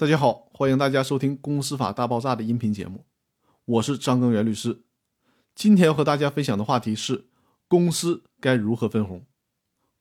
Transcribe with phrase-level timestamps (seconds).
[0.00, 3.04] 大家好，欢迎大家收听《公司法大爆炸》的音频节目，
[3.66, 4.80] 我是张根源律师。
[5.54, 7.26] 今天要和大家分享的话题是：
[7.68, 9.26] 公司该如何分红？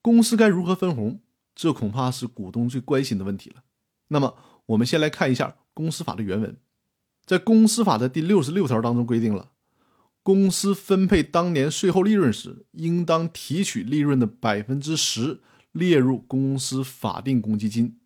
[0.02, 1.20] 公司该如何分红？
[1.54, 3.64] 这恐怕是股东最关心的问题了。
[4.08, 6.56] 那么，我们先来看一下公司法的原文。
[7.26, 9.52] 在公司法的第六十六条当中规定了，
[10.24, 15.42] 公司分配当年税后利润时，应当提取利润的百分之十
[15.74, 17.98] 列入公司法定公积金。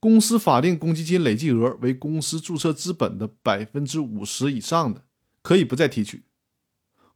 [0.00, 5.02] 公司法定公积金累计额为公司注册资本的百分之五十以上的，
[5.42, 6.22] 可以不再提取。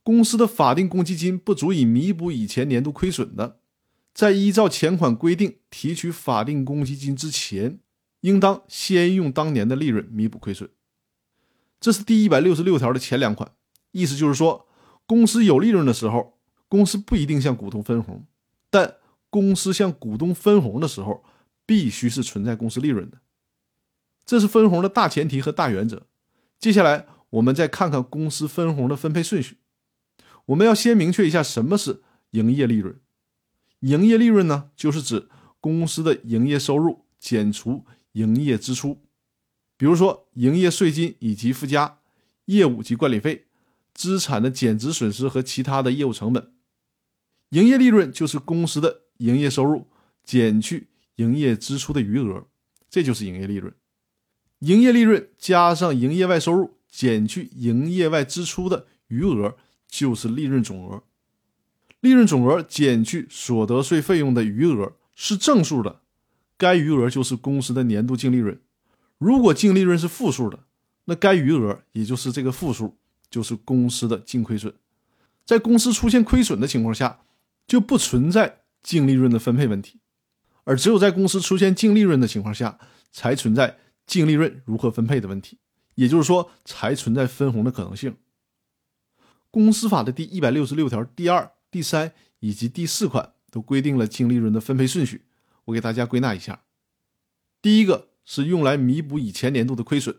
[0.02, 3.60] 公司的法定公积金不足以弥补以前年度亏损的，
[4.12, 7.78] 在依照前款规定提取法定公积金之前，
[8.22, 10.68] 应当先用当年的利润弥补亏损。
[11.80, 13.52] 这是第一百六十六条的前两款，
[13.92, 14.66] 意思就是说，
[15.06, 16.36] 公司有利润的时候，
[16.68, 18.26] 公司不一定向股东分红，
[18.70, 18.96] 但
[19.30, 21.22] 公司向股东分红的时候。
[21.66, 23.18] 必须是存在公司利润的，
[24.24, 26.06] 这是分红的大前提和大原则。
[26.58, 29.58] 接下来，我们再看看公司分红的分配顺序。
[30.46, 32.98] 我们要先明确一下什么是营业利润。
[33.80, 35.28] 营业利润呢，就是指
[35.60, 39.02] 公司的营业收入减除营业支出，
[39.76, 41.98] 比如说营业税金以及附加、
[42.44, 43.46] 业务及管理费、
[43.92, 46.52] 资产的减值损失和其他的业务成本。
[47.50, 49.88] 营业利润就是公司的营业收入
[50.24, 50.88] 减去。
[51.16, 52.46] 营业支出的余额，
[52.88, 53.72] 这就是营业利润。
[54.60, 59.56] 营业利润加上营业外收入减去营业外支出的余额，
[59.88, 61.02] 就是利润总额。
[62.00, 66.00] 利润总额减去所得税费用的余额是正数的，
[66.56, 68.60] 该余额就是公司的年度净利润。
[69.18, 70.64] 如果净利润是负数的，
[71.04, 72.96] 那该余额也就是这个负数，
[73.30, 74.74] 就是公司的净亏损。
[75.44, 77.20] 在公司出现亏损的情况下，
[77.66, 80.00] 就不存在净利润的分配问题。
[80.64, 82.78] 而只有在公司出现净利润的情况下，
[83.10, 85.58] 才存在净利润如何分配的问题，
[85.96, 88.16] 也就是说，才存在分红的可能性。
[89.50, 95.26] 公司法的第一百六十六条第二、第三以及第四款都规定了净利润的分配顺序，
[95.66, 96.62] 我给大家归纳一下：
[97.60, 100.16] 第一个是用来弥补以前年度的亏损，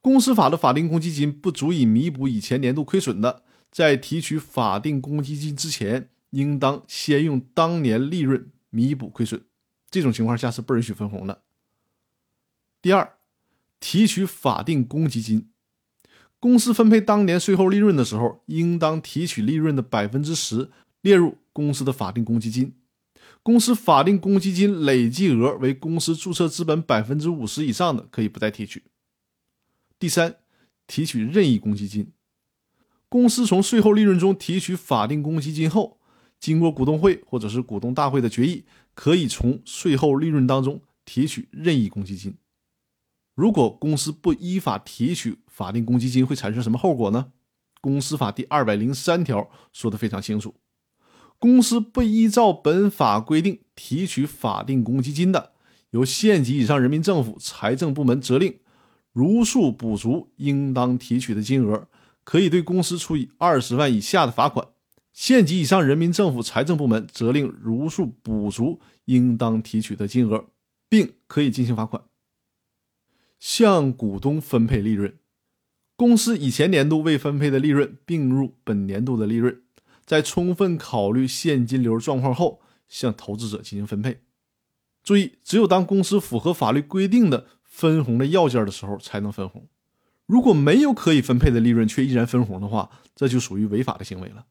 [0.00, 8.50] 公司法的法定公积金不足以弥补以前年度亏损的，在提取法定公积金之前，应当先用当年利润。
[8.70, 9.42] 弥补亏损，
[9.90, 11.42] 这种情况下是不允许分红的。
[12.80, 13.18] 第二，
[13.80, 15.50] 提取法定公积金，
[16.38, 20.70] 公司分配当年税后利润的时候，应当提取利润的百分之十
[21.00, 22.74] 列入公司的法定公积金。
[23.42, 28.84] 公司法定公积金累计额为公司注册资本百分之五十以上的，可以不再提取。
[29.98, 30.36] 第三，
[30.86, 32.12] 提取任意公积金，
[33.08, 35.97] 公司从税后利润中提取法定公积金后。
[36.40, 42.36] 经过股东会或者是股东大会的决议，可以从税后利润当中提取任意公积金。
[43.34, 47.32] 如果公司不依法提取法定公积金，会产生什么后果呢？
[47.80, 50.54] 公司法第二百零三条说的非常清楚：
[51.38, 55.52] 公司不依照本法规定提取法定公积金的，
[55.90, 58.58] 由县级以上人民政府财政部门责令
[59.12, 61.86] 如数补足应当提取的金额，
[62.24, 64.66] 可以对公司处以二十万以下的罚款。
[65.18, 70.46] 县级以上人民政府财政部门责令如数补足应当提取的金额，
[70.88, 72.04] 并可以进行罚款。
[73.40, 75.18] 向股东分配利润，
[75.96, 79.60] 公司以前年度未分配的利润并入本年度的利润，
[80.06, 84.20] 在充分考虑现金流状况后，向投资者进行分配。
[85.02, 89.66] 注意，只有当公司符合法律规定的分红的要件的时候才能分红。
[90.26, 94.46] 如果没有可以分配的利润却依然分红的话，这就属于违法的行为了。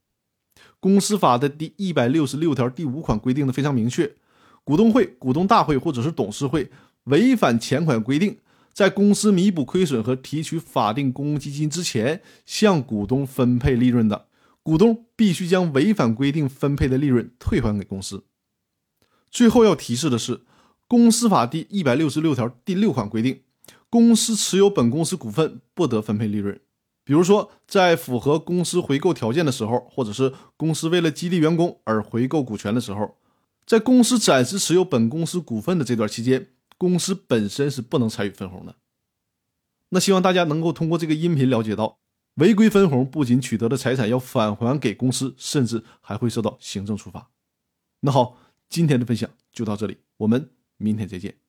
[0.88, 4.16] 公司法的第一百六十六条第五款规定的非常明确：
[4.64, 6.72] 股东会、股东大会或者是董事会
[7.04, 8.38] 违反前款规定，
[8.72, 14.28] 在公司弥补亏损和提取法定公积金之前向股东分配利润的，
[14.64, 18.24] 股东必须将违反规定分配的利润退还给公司。
[19.30, 20.44] 最后要提示的是，
[20.88, 23.42] 公司法第一百六十六条第六款规定，
[23.90, 26.58] 公司持有本公司股份不得分配利润。
[27.08, 33.16] 比如说，在符合公司回购条件的时候，或者是公司为了激励员工而回购股权的时候，
[33.66, 38.76] 在公司暂时持有本公司股份的这段期间，公司本身是不能参与分红的。
[39.92, 42.00] 那希望大家能够通过这个音频了解到，
[42.34, 47.30] 违规分红不仅取得的财产要返还给公司，甚至还会受到行政处罚。
[48.02, 48.38] 那好，
[48.68, 51.47] 今天的分享就到这里，我们明天再见。